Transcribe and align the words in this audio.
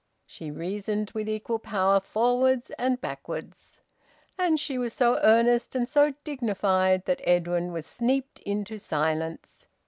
She 0.25 0.49
reasoned 0.49 1.11
with 1.13 1.29
equal 1.29 1.59
power 1.59 1.99
forwards 1.99 2.71
and 2.79 2.99
backwards. 2.99 3.81
And 4.35 4.59
she 4.59 4.79
was 4.79 4.93
so 4.95 5.19
earnest 5.21 5.75
and 5.75 5.87
so 5.87 6.15
dignified 6.23 7.05
that 7.05 7.21
Edwin 7.23 7.71
was 7.71 7.85
sneaped 7.85 8.39
into 8.39 8.79
silence. 8.79 9.67